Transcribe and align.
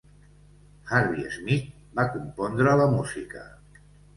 Harvey 0.91 1.27
Schmidt 1.35 1.69
va 2.01 2.07
compondre 2.17 2.75
la 2.83 2.89
música. 2.97 3.45